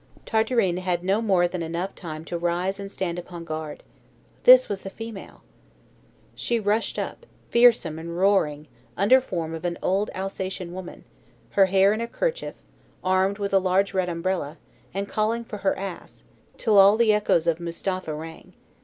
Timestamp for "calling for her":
15.07-15.77